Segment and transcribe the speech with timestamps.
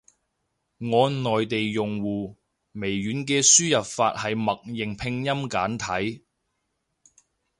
[0.79, 2.35] 我內地用戶，
[2.71, 6.25] 微軟嘅輸入法係默認拼音簡體。